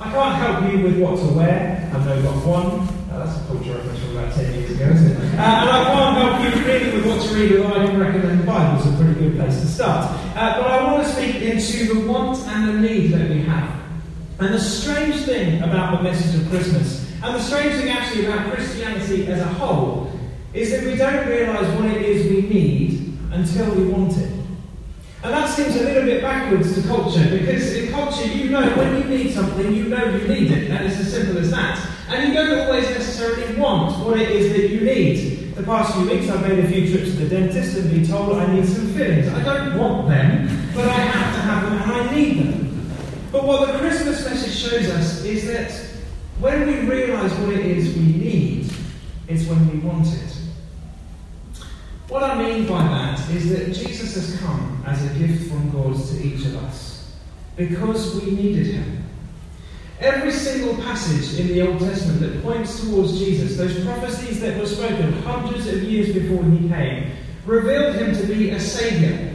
I 0.00 0.10
can't 0.10 0.34
help 0.36 0.72
you 0.72 0.82
with 0.82 0.98
what 0.98 1.18
to 1.18 1.26
wear. 1.34 1.90
I 1.92 2.04
know 2.06 2.22
Gok 2.22 2.46
Wan. 2.46 2.88
Uh, 3.12 3.18
that's 3.18 3.38
a 3.38 3.46
culture 3.46 3.74
reference 3.74 3.98
from 4.00 4.16
about 4.16 4.34
10 4.34 4.54
years 4.54 4.70
ago, 4.70 4.86
isn't 4.86 5.10
it? 5.10 5.18
Uh, 5.18 5.42
and 5.42 5.68
I 5.68 5.84
can't 5.84 6.16
help 6.16 6.56
you 6.56 6.64
really 6.64 6.96
with 6.96 7.06
what 7.06 7.28
to 7.28 7.34
read, 7.34 7.60
although 7.60 7.82
I 7.82 7.86
can 7.86 8.00
recommend 8.00 8.40
the 8.40 8.44
Bible 8.44 8.80
is 8.80 8.86
a 8.94 8.96
pretty 8.96 9.20
good 9.20 9.36
place 9.36 9.60
to 9.60 9.66
start. 9.66 10.06
Uh, 10.34 10.62
but 10.62 10.70
I 10.70 10.90
want 10.90 11.06
to 11.06 11.12
speak 11.12 11.36
into 11.42 11.92
the 11.92 12.10
want 12.10 12.38
and 12.46 12.68
the 12.68 12.88
need 12.88 13.08
that 13.08 13.28
we 13.28 13.42
have. 13.42 13.78
And 14.38 14.54
the 14.54 14.60
strange 14.60 15.16
thing 15.26 15.62
about 15.62 15.98
the 15.98 16.02
message 16.02 16.40
of 16.40 16.48
Christmas, 16.48 17.06
and 17.22 17.34
the 17.34 17.42
strange 17.42 17.74
thing 17.74 17.90
actually 17.90 18.24
about 18.24 18.50
Christianity 18.54 19.26
as 19.26 19.40
a 19.40 19.44
whole, 19.44 20.10
is 20.54 20.70
that 20.70 20.82
we 20.84 20.96
don't 20.96 21.28
realise 21.28 21.68
what 21.78 21.84
it 21.84 22.00
is 22.00 22.24
we 22.24 22.48
need 22.48 23.18
until 23.32 23.74
we 23.74 23.84
want 23.84 24.16
it. 24.16 24.39
And 25.22 25.34
that 25.34 25.50
seems 25.54 25.76
a 25.76 25.84
little 25.84 26.04
bit 26.04 26.22
backwards 26.22 26.74
to 26.74 26.88
culture, 26.88 27.28
because 27.30 27.74
in 27.74 27.92
culture, 27.92 28.26
you 28.26 28.48
know 28.48 28.74
when 28.76 28.96
you 28.96 29.04
need 29.04 29.34
something, 29.34 29.74
you 29.74 29.84
know 29.84 30.02
you 30.16 30.26
need 30.26 30.50
it. 30.50 30.68
That 30.68 30.86
is 30.86 30.98
as 30.98 31.12
simple 31.12 31.36
as 31.36 31.50
that. 31.50 31.78
And 32.08 32.28
you 32.28 32.34
don't 32.34 32.58
always 32.60 32.88
necessarily 32.88 33.54
want 33.60 33.98
what 34.04 34.18
it 34.18 34.30
is 34.30 34.52
that 34.52 34.70
you 34.70 34.80
need. 34.80 35.54
The 35.54 35.62
past 35.62 35.94
few 35.94 36.08
weeks, 36.08 36.30
I've 36.30 36.40
made 36.48 36.64
a 36.64 36.68
few 36.68 36.90
trips 36.90 37.10
to 37.10 37.16
the 37.24 37.28
dentist 37.28 37.76
and 37.76 37.90
been 37.90 38.06
told 38.06 38.32
I 38.32 38.50
need 38.54 38.66
some 38.66 38.94
fillings. 38.94 39.28
I 39.28 39.42
don't 39.42 39.78
want 39.78 40.08
them, 40.08 40.72
but 40.74 40.88
I 40.88 40.92
have 40.92 41.34
to 41.34 41.40
have 41.42 41.64
them 41.64 41.82
and 41.82 41.92
I 41.92 42.14
need 42.14 42.38
them. 42.38 42.90
But 43.30 43.44
what 43.44 43.70
the 43.70 43.78
Christmas 43.78 44.24
message 44.24 44.54
shows 44.54 44.88
us 44.88 45.22
is 45.22 45.46
that 45.48 45.70
when 46.40 46.66
we 46.66 46.90
realise 46.90 47.32
what 47.34 47.50
it 47.50 47.66
is 47.66 47.94
we 47.94 48.04
need, 48.04 48.72
it's 49.28 49.44
when 49.46 49.70
we 49.70 49.78
want 49.86 50.06
it. 50.06 50.39
What 52.10 52.24
I 52.24 52.42
mean 52.42 52.66
by 52.66 52.82
that 52.82 53.30
is 53.30 53.50
that 53.50 53.72
Jesus 53.72 54.16
has 54.16 54.40
come 54.40 54.82
as 54.84 55.00
a 55.04 55.16
gift 55.16 55.48
from 55.48 55.70
God 55.70 55.94
to 55.94 56.20
each 56.20 56.44
of 56.44 56.56
us 56.56 57.14
because 57.56 58.20
we 58.20 58.32
needed 58.32 58.66
him. 58.66 59.04
Every 60.00 60.32
single 60.32 60.74
passage 60.82 61.38
in 61.38 61.46
the 61.46 61.68
Old 61.68 61.78
Testament 61.78 62.18
that 62.18 62.42
points 62.42 62.80
towards 62.80 63.16
Jesus, 63.16 63.56
those 63.56 63.84
prophecies 63.84 64.40
that 64.40 64.58
were 64.58 64.66
spoken 64.66 65.12
hundreds 65.22 65.68
of 65.68 65.84
years 65.84 66.12
before 66.12 66.42
he 66.42 66.68
came, 66.68 67.12
revealed 67.46 67.94
him 67.94 68.12
to 68.16 68.26
be 68.26 68.50
a 68.50 68.58
Saviour. 68.58 69.32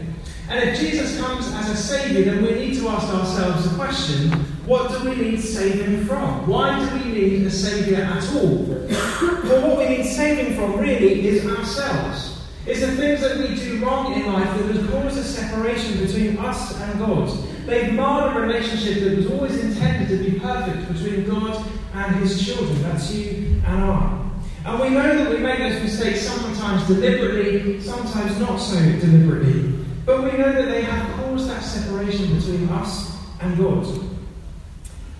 And 0.50 0.70
if 0.70 0.78
Jesus 0.78 1.18
comes 1.18 1.48
as 1.54 1.70
a 1.70 1.78
Saviour, 1.78 2.26
then 2.26 2.44
we 2.44 2.56
need 2.56 2.78
to 2.80 2.90
ask 2.90 3.08
ourselves 3.08 3.70
the 3.70 3.76
question 3.78 4.32
what 4.66 4.92
do 4.92 5.10
we 5.10 5.16
need 5.16 5.40
saving 5.40 6.06
from? 6.08 6.46
Why 6.46 6.78
do 6.78 7.06
we 7.06 7.12
need 7.14 7.46
a 7.46 7.52
Saviour 7.52 8.02
at 8.02 8.36
all? 8.36 8.66
well, 8.66 9.70
what 9.70 9.78
we 9.78 9.96
need 9.96 10.06
saving 10.06 10.58
from 10.58 10.78
really 10.78 11.26
is 11.26 11.46
ourselves. 11.46 12.35
It's 12.68 12.80
the 12.80 12.96
things 12.96 13.22
that 13.22 13.38
we 13.38 13.54
do 13.54 13.86
wrong 13.86 14.14
in 14.14 14.26
life 14.34 14.58
that 14.58 14.76
has 14.76 14.90
caused 14.90 15.18
a 15.20 15.24
separation 15.24 16.04
between 16.04 16.38
us 16.40 16.80
and 16.82 16.98
God. 16.98 17.30
They've 17.68 17.94
marred 17.94 18.36
a 18.36 18.40
relationship 18.40 19.04
that 19.04 19.18
was 19.18 19.30
always 19.30 19.64
intended 19.64 20.10
to 20.10 20.32
be 20.32 20.40
perfect 20.40 20.92
between 20.92 21.30
God 21.30 21.64
and 21.94 22.16
His 22.16 22.44
children. 22.44 22.82
That's 22.82 23.14
you 23.14 23.62
and 23.68 23.84
I. 23.84 24.22
And 24.66 24.80
we 24.80 24.90
know 24.90 25.16
that 25.16 25.30
we 25.30 25.38
make 25.38 25.60
those 25.60 25.84
mistakes 25.84 26.22
sometimes 26.22 26.88
deliberately, 26.88 27.80
sometimes 27.82 28.40
not 28.40 28.58
so 28.58 28.80
deliberately. 28.80 29.86
But 30.04 30.24
we 30.24 30.32
know 30.32 30.52
that 30.52 30.66
they 30.68 30.82
have 30.82 31.16
caused 31.18 31.48
that 31.48 31.62
separation 31.62 32.36
between 32.36 32.68
us 32.70 33.16
and 33.42 33.56
God. 33.60 33.86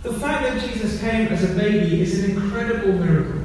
The 0.02 0.14
fact 0.14 0.44
that 0.44 0.68
Jesus 0.68 1.00
came 1.00 1.28
as 1.28 1.44
a 1.44 1.54
baby 1.54 2.02
is 2.02 2.24
an 2.24 2.32
incredible 2.32 2.94
miracle. 2.94 3.42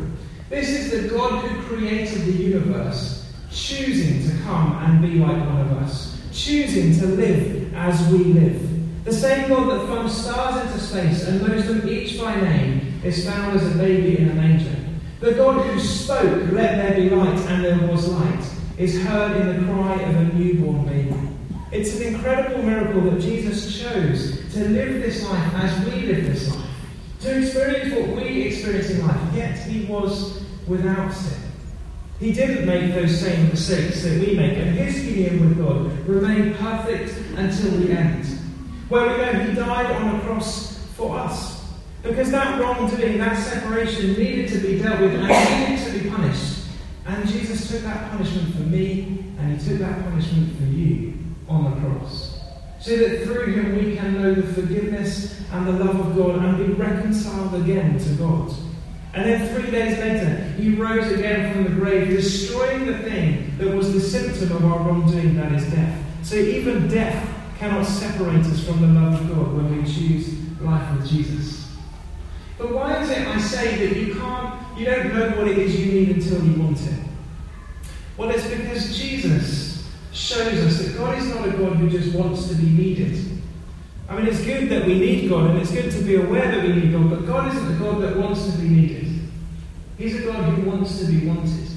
This 0.49 0.71
is 0.71 0.91
the 0.91 1.09
God 1.15 1.45
who 1.45 1.63
created 1.63 2.23
the 2.23 2.33
universe 2.33 3.20
choosing 3.53 4.29
to 4.29 4.43
come 4.45 4.73
and 4.85 5.03
be 5.03 5.19
like 5.19 5.37
one 5.47 5.61
of 5.61 5.73
us, 5.79 6.21
choosing 6.33 6.99
to 7.01 7.07
live 7.17 7.75
as 7.75 8.07
we 8.13 8.19
live. 8.19 9.05
The 9.05 9.13
same 9.13 9.49
God 9.49 9.71
that 9.71 9.87
flung 9.87 10.09
stars 10.09 10.67
into 10.67 10.79
space 10.79 11.27
and 11.27 11.47
knows 11.47 11.67
them 11.67 11.89
each 11.89 12.19
by 12.21 12.39
name 12.41 13.01
is 13.03 13.25
found 13.27 13.57
as 13.57 13.75
a 13.75 13.79
baby 13.79 14.19
in 14.19 14.31
a 14.31 14.35
manger. 14.35 14.77
The 15.21 15.33
God 15.33 15.67
who 15.67 15.81
spoke, 15.81 16.53
let 16.53 16.77
there 16.77 16.95
be 16.95 17.11
light, 17.11 17.39
and 17.49 17.65
there 17.65 17.89
was 17.89 18.09
light, 18.09 18.45
is 18.79 19.03
heard 19.03 19.37
in 19.37 19.67
the 19.67 19.73
cry 19.73 19.95
of 19.95 20.17
a 20.17 20.25
newborn 20.35 20.87
baby. 20.87 21.15
It's 21.73 21.97
an 21.97 22.15
incredible 22.15 22.63
miracle 22.63 23.01
that 23.03 23.21
Jesus 23.21 23.81
chose 23.81 24.53
to 24.55 24.69
live 24.69 25.03
this 25.03 25.23
life 25.29 25.55
as 25.57 25.87
we 25.87 26.03
live 26.07 26.25
this 26.27 26.55
life, 26.55 26.67
to 27.21 27.39
experience 27.39 27.95
what 27.95 28.17
we 28.17 28.43
experience 28.43 28.91
in 28.91 29.07
life, 29.07 29.35
yet 29.35 29.59
he 29.59 29.85
was 29.87 30.43
without 30.67 31.13
sin. 31.13 31.40
He 32.21 32.33
didn't 32.33 32.67
make 32.67 32.93
those 32.93 33.19
same 33.19 33.49
mistakes 33.49 34.03
that 34.03 34.21
we 34.21 34.35
make, 34.35 34.59
and 34.59 34.77
his 34.77 35.07
union 35.07 35.41
with 35.41 35.59
God 35.59 36.07
remained 36.07 36.55
perfect 36.57 37.17
until 37.35 37.71
the 37.79 37.93
end. 37.93 38.27
Where 38.91 39.11
we 39.11 39.17
know 39.17 39.33
he 39.45 39.55
died 39.55 39.87
on 39.87 40.17
a 40.17 40.21
cross 40.21 40.77
for 40.97 41.19
us. 41.19 41.67
Because 42.03 42.31
that 42.31 42.61
wrongdoing, 42.61 43.17
that 43.19 43.39
separation 43.39 44.13
needed 44.13 44.51
to 44.51 44.59
be 44.59 44.79
dealt 44.79 45.01
with 45.01 45.15
and 45.15 45.71
needed 45.71 45.87
to 45.87 45.99
be 45.99 46.11
punished. 46.11 46.65
And 47.07 47.27
Jesus 47.27 47.71
took 47.71 47.81
that 47.83 48.11
punishment 48.11 48.55
for 48.55 48.63
me, 48.65 49.25
and 49.39 49.59
he 49.59 49.69
took 49.71 49.79
that 49.79 50.03
punishment 50.05 50.59
for 50.59 50.65
you 50.65 51.15
on 51.49 51.71
the 51.71 51.89
cross. 51.89 52.39
So 52.81 52.97
that 52.97 53.25
through 53.25 53.55
him 53.55 53.77
we 53.77 53.97
can 53.97 54.21
know 54.21 54.35
the 54.35 54.53
forgiveness 54.53 55.41
and 55.53 55.67
the 55.67 55.73
love 55.73 55.99
of 55.99 56.17
God 56.17 56.45
and 56.45 56.59
be 56.59 56.73
reconciled 56.75 57.55
again 57.55 57.99
to 57.99 58.11
God. 58.17 58.53
And 59.13 59.25
then 59.25 59.55
three 59.55 59.71
days 59.71 59.99
later, 59.99 60.43
he 60.57 60.75
rose 60.75 61.11
again 61.11 61.53
from 61.53 61.65
the 61.65 61.71
grave, 61.71 62.09
destroying 62.09 62.87
the 62.87 62.99
thing 62.99 63.57
that 63.59 63.75
was 63.75 63.93
the 63.93 64.01
symptom 64.01 64.57
of 64.57 64.65
our 64.65 64.79
wrongdoing, 64.79 65.37
that 65.37 65.53
is 65.53 65.69
death. 65.71 66.05
So 66.23 66.37
even 66.37 66.87
death 66.87 67.29
cannot 67.59 67.85
separate 67.85 68.47
us 68.47 68.65
from 68.65 68.81
the 68.81 69.01
love 69.01 69.21
of 69.21 69.29
God 69.29 69.55
when 69.55 69.77
we 69.77 69.83
choose 69.83 70.39
life 70.61 70.97
with 70.97 71.09
Jesus. 71.09 71.77
But 72.57 72.73
why 72.73 73.03
is 73.03 73.11
it 73.11 73.27
I 73.27 73.41
say 73.41 73.87
that 73.87 73.97
you 73.97 74.15
can't, 74.15 74.79
you 74.79 74.85
don't 74.85 75.15
know 75.15 75.31
what 75.31 75.49
it 75.49 75.59
is 75.59 75.81
you 75.81 75.93
need 75.93 76.17
until 76.17 76.45
you 76.45 76.63
want 76.63 76.81
it? 76.81 77.01
Well, 78.17 78.31
it's 78.31 78.47
because 78.47 78.97
Jesus 78.97 79.91
shows 80.13 80.59
us 80.59 80.79
that 80.79 80.97
God 80.97 81.19
is 81.19 81.29
not 81.35 81.49
a 81.49 81.53
God 81.53 81.77
who 81.77 81.89
just 81.89 82.15
wants 82.15 82.49
to 82.49 82.55
be 82.55 82.69
needed. 82.69 83.30
I 84.11 84.17
mean, 84.17 84.27
it's 84.27 84.45
good 84.45 84.69
that 84.71 84.87
we 84.87 84.99
need 84.99 85.29
God, 85.29 85.51
and 85.51 85.61
it's 85.61 85.71
good 85.71 85.93
to 85.93 86.03
be 86.03 86.17
aware 86.17 86.51
that 86.51 86.65
we 86.65 86.73
need 86.73 86.93
God, 86.93 87.11
but 87.11 87.27
God 87.27 87.55
isn't 87.55 87.77
a 87.77 87.79
God 87.79 88.03
that 88.03 88.17
wants 88.17 88.45
to 88.53 88.59
be 88.59 88.69
needed. 88.69 89.07
He's 89.97 90.17
a 90.17 90.23
God 90.25 90.43
who 90.53 90.69
wants 90.69 90.99
to 90.99 91.07
be 91.07 91.29
wanted. 91.29 91.69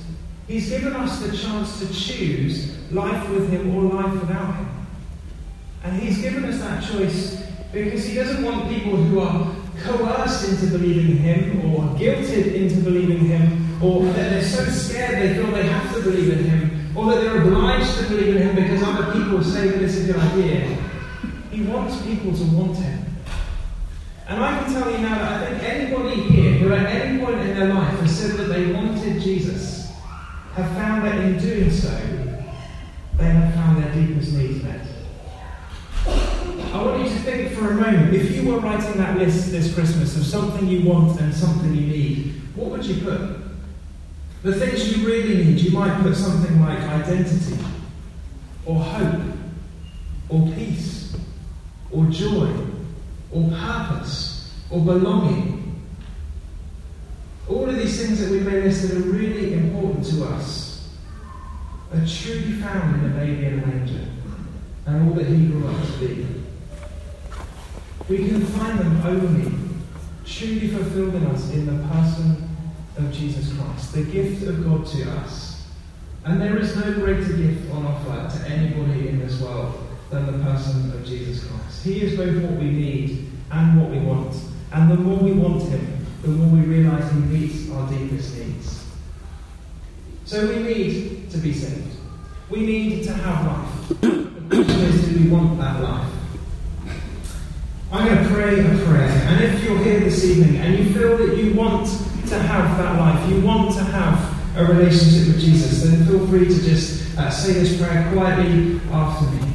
He's 0.47 0.67
given 0.67 0.95
us 0.95 1.19
the 1.19 1.37
chance 1.37 1.79
to 1.79 1.93
choose 1.93 2.91
life 2.91 3.29
with 3.29 3.51
Him 3.51 3.75
or 3.75 3.83
life 3.83 4.13
without 4.19 4.55
Him. 4.55 4.87
And 5.83 6.01
He's 6.01 6.23
given 6.23 6.43
us 6.45 6.59
that 6.59 6.83
choice 6.83 7.43
because 7.71 8.03
He 8.03 8.15
doesn't 8.15 8.43
want 8.43 8.67
people 8.67 8.95
who 8.95 9.19
are 9.19 9.55
coerced 9.83 10.49
into 10.49 10.75
believing 10.75 11.17
Him 11.17 11.71
or 11.71 11.83
guilted 11.99 12.55
into 12.55 12.81
believing 12.81 13.27
Him 13.27 13.79
or 13.83 14.05
that 14.05 14.15
they're 14.15 14.41
so 14.41 14.65
scared 14.65 15.21
they 15.21 15.35
feel 15.35 15.51
they 15.51 15.67
have 15.67 15.93
to 15.93 16.01
believe 16.01 16.29
in 16.31 16.45
Him 16.45 16.97
or 16.97 17.11
that 17.11 17.21
they're 17.21 17.43
obliged 17.43 17.95
to 17.99 18.09
believe 18.09 18.35
in 18.35 18.41
Him 18.41 18.55
because 18.55 18.81
other 18.81 19.13
people 19.13 19.43
say 19.43 19.67
that 19.67 19.81
it's 19.83 19.97
a 19.97 20.05
good 20.05 20.17
idea. 20.17 20.92
He 21.53 21.61
wants 21.61 22.01
people 22.01 22.35
to 22.35 22.43
want 22.45 22.75
him. 22.77 23.05
And 24.27 24.43
I 24.43 24.63
can 24.63 24.73
tell 24.73 24.89
you 24.89 24.97
now 24.97 25.19
that 25.19 25.43
I 25.43 25.59
think 25.59 25.63
anybody 25.63 26.21
here 26.23 26.53
who 26.53 26.73
at 26.73 26.87
any 26.87 27.23
point 27.23 27.41
in 27.41 27.55
their 27.55 27.71
life 27.71 27.99
has 27.99 28.17
said 28.17 28.31
that 28.37 28.45
they 28.45 28.73
wanted 28.73 29.21
Jesus 29.21 29.91
have 30.55 30.71
found 30.71 31.05
that 31.05 31.19
in 31.19 31.37
doing 31.37 31.69
so, 31.69 31.95
they 33.17 33.25
have 33.25 33.53
found 33.53 33.83
their 33.83 33.93
deepest 33.93 34.33
needs 34.33 34.63
met. 34.63 34.81
I 36.07 36.83
want 36.83 37.03
you 37.03 37.09
to 37.09 37.19
think 37.21 37.53
for 37.53 37.69
a 37.69 37.75
moment 37.75 38.15
if 38.15 38.31
you 38.31 38.51
were 38.51 38.59
writing 38.59 38.97
that 38.97 39.19
list 39.19 39.51
this 39.51 39.75
Christmas 39.75 40.17
of 40.17 40.25
something 40.25 40.67
you 40.67 40.89
want 40.89 41.21
and 41.21 41.31
something 41.31 41.71
you 41.75 41.85
need, 41.85 42.41
what 42.55 42.71
would 42.71 42.83
you 42.83 43.03
put? 43.03 43.41
The 44.41 44.55
things 44.55 44.97
you 44.97 45.05
really 45.05 45.35
need, 45.35 45.59
you 45.59 45.69
might 45.69 46.01
put 46.01 46.15
something 46.15 46.59
like 46.61 46.79
identity, 46.79 47.63
or 48.65 48.79
hope, 48.79 49.21
or 50.29 50.51
peace 50.53 51.03
or 51.93 52.05
joy 52.05 52.49
or 53.31 53.49
purpose 53.49 54.53
or 54.69 54.81
belonging. 54.81 55.81
All 57.47 57.69
of 57.69 57.75
these 57.75 58.01
things 58.01 58.19
that 58.19 58.31
we 58.31 58.39
may 58.39 58.61
list 58.61 58.87
that 58.87 58.97
are 58.97 59.09
really 59.09 59.53
important 59.53 60.05
to 60.05 60.25
us 60.25 60.89
are 61.91 62.05
truly 62.05 62.53
found 62.53 62.95
in 62.95 63.03
the 63.03 63.19
baby 63.19 63.45
in 63.45 63.59
a 63.59 63.67
manger 63.67 64.05
and 64.85 65.09
all 65.09 65.15
that 65.15 65.27
he 65.27 65.47
grew 65.47 65.67
up 65.67 65.85
to 65.85 65.91
be. 65.99 66.27
We 68.09 68.29
can 68.29 68.45
find 68.47 68.79
them 68.79 69.01
only 69.05 69.51
truly 70.25 70.67
fulfilled 70.69 71.15
in 71.15 71.25
us 71.27 71.51
in 71.51 71.65
the 71.65 71.87
person 71.87 72.49
of 72.97 73.11
Jesus 73.11 73.53
Christ, 73.53 73.93
the 73.93 74.03
gift 74.03 74.43
of 74.47 74.63
God 74.63 74.85
to 74.87 75.11
us. 75.19 75.67
And 76.25 76.41
there 76.41 76.57
is 76.57 76.75
no 76.75 76.93
greater 76.93 77.33
gift 77.33 77.71
on 77.71 77.85
offer 77.85 78.37
to 78.37 78.49
anybody 78.49 79.09
in 79.09 79.19
this 79.19 79.39
world 79.41 79.92
than 80.13 80.25
the 80.27 80.43
person 80.43 80.91
of 80.93 81.05
Jesus 81.05 81.43
Christ. 81.43 81.83
He 81.83 82.01
is 82.01 82.15
both 82.15 82.41
what 82.43 82.59
we 82.59 82.69
need 82.69 83.31
and 83.51 83.81
what 83.81 83.89
we 83.89 83.99
want. 83.99 84.35
And 84.71 84.91
the 84.91 84.95
more 84.95 85.17
we 85.17 85.33
want 85.33 85.63
Him, 85.63 86.05
the 86.21 86.29
more 86.29 86.47
we 86.47 86.65
realize 86.65 87.11
He 87.11 87.19
meets 87.19 87.69
our 87.71 87.89
deepest 87.89 88.37
needs. 88.37 88.85
So 90.25 90.47
we 90.47 90.63
need 90.63 91.29
to 91.31 91.37
be 91.37 91.51
saved. 91.51 91.97
We 92.49 92.65
need 92.65 93.03
to 93.05 93.13
have 93.13 93.45
life. 93.45 93.89
The 93.99 94.63
question 94.63 94.81
is, 94.81 95.07
do 95.07 95.23
we 95.23 95.29
want 95.29 95.59
that 95.59 95.81
life? 95.81 96.11
I'm 97.91 98.07
going 98.07 98.23
to 98.23 98.33
pray 98.33 98.59
a 98.59 98.85
prayer. 98.85 99.09
And 99.27 99.43
if 99.43 99.63
you're 99.63 99.77
here 99.77 99.99
this 99.99 100.23
evening 100.25 100.57
and 100.57 100.77
you 100.77 100.93
feel 100.93 101.17
that 101.17 101.37
you 101.37 101.53
want 101.53 101.87
to 102.27 102.39
have 102.39 102.77
that 102.77 102.99
life, 102.99 103.29
you 103.29 103.41
want 103.41 103.73
to 103.75 103.83
have 103.83 104.57
a 104.57 104.65
relationship 104.65 105.27
with 105.27 105.39
Jesus, 105.39 105.83
then 105.83 106.05
feel 106.05 106.25
free 106.27 106.45
to 106.45 106.61
just 106.63 107.17
uh, 107.17 107.29
say 107.29 107.53
this 107.53 107.77
prayer 107.77 108.11
quietly 108.13 108.79
after 108.91 109.25
me. 109.25 109.52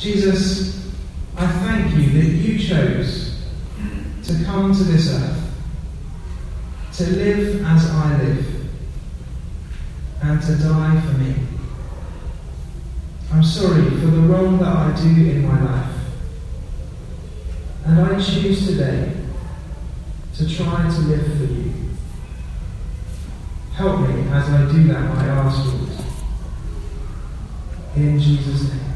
Jesus, 0.00 0.90
I 1.36 1.46
thank 1.46 1.94
you 1.94 2.08
that 2.22 2.28
you 2.28 2.58
chose 2.58 3.38
to 4.24 4.44
come 4.46 4.74
to 4.74 4.82
this 4.84 5.12
earth, 5.12 5.52
to 6.94 7.06
live 7.10 7.62
as 7.66 7.90
I 7.90 8.22
live, 8.22 8.46
and 10.22 10.40
to 10.40 10.56
die 10.56 11.00
for 11.02 11.18
me. 11.18 11.34
I'm 13.30 13.44
sorry 13.44 13.90
for 13.90 14.06
the 14.06 14.22
wrong 14.22 14.58
that 14.60 14.74
I 14.74 14.96
do 14.96 15.08
in 15.08 15.46
my 15.46 15.60
life. 15.62 15.94
And 17.84 18.00
I 18.00 18.14
choose 18.18 18.68
today 18.68 19.12
to 20.36 20.56
try 20.56 20.88
to 20.88 21.00
live 21.02 21.26
for 21.26 21.44
you. 21.44 21.74
Help 23.74 24.08
me 24.08 24.22
as 24.30 24.48
I 24.48 24.72
do 24.72 24.84
that, 24.84 24.96
I 24.96 25.26
ask, 25.26 25.64
you. 25.66 25.88
In 27.96 28.18
Jesus' 28.18 28.72
name. 28.72 28.89